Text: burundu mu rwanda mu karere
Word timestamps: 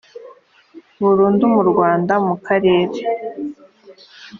burundu 1.01 1.43
mu 1.53 1.61
rwanda 1.69 2.13
mu 2.27 2.35
karere 2.45 2.97